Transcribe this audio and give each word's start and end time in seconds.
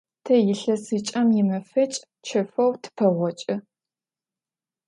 Тэ 0.25 0.35
илъэсыкӏэм 0.51 1.27
имэфэкӏ 1.41 1.99
чэфэу 2.25 2.71
тыпэгъокӏы. 2.81 3.55